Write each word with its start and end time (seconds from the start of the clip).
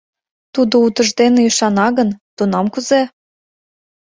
—Тудо 0.53 0.75
утыждене 0.85 1.39
ӱшана 1.49 1.87
гын, 1.97 2.09
тунам 2.35 2.65
кузе? 2.73 3.01